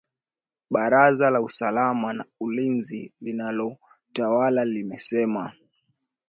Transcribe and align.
Baraza 0.69 1.29
la 1.31 1.41
usalama 1.41 2.13
na 2.13 2.25
ulinzi 2.39 3.13
linalotawala 3.21 4.65
limesema 4.65 5.51